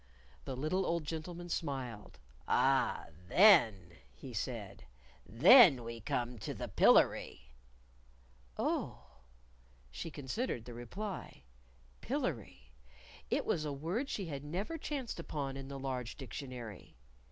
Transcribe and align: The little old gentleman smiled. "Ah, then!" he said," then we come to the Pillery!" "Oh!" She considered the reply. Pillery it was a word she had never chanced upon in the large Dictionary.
The 0.45 0.55
little 0.57 0.83
old 0.83 1.03
gentleman 1.05 1.47
smiled. 1.47 2.17
"Ah, 2.47 3.09
then!" 3.27 3.97
he 4.15 4.33
said," 4.33 4.85
then 5.27 5.83
we 5.83 6.01
come 6.01 6.39
to 6.39 6.55
the 6.55 6.67
Pillery!" 6.67 7.51
"Oh!" 8.57 9.19
She 9.91 10.09
considered 10.09 10.65
the 10.65 10.73
reply. 10.73 11.43
Pillery 12.01 12.73
it 13.29 13.45
was 13.45 13.63
a 13.63 13.71
word 13.71 14.09
she 14.09 14.25
had 14.25 14.43
never 14.43 14.75
chanced 14.79 15.19
upon 15.19 15.55
in 15.55 15.67
the 15.67 15.77
large 15.77 16.17
Dictionary. 16.17 16.97